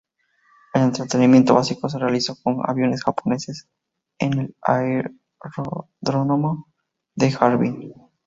El 0.73 0.81
entrenamiento 0.81 1.53
básico 1.53 1.87
se 1.87 1.99
realizó 1.99 2.35
con 2.41 2.57
aviones 2.67 3.03
japoneses 3.03 3.69
en 4.17 4.39
el 4.39 4.55
aeródromo 4.63 6.67
de 7.13 7.37
Harbin. 7.39 7.93